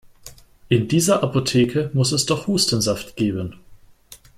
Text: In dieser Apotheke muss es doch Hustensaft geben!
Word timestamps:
In 0.67 0.87
dieser 0.87 1.21
Apotheke 1.21 1.91
muss 1.93 2.11
es 2.11 2.25
doch 2.25 2.47
Hustensaft 2.47 3.15
geben! 3.17 3.53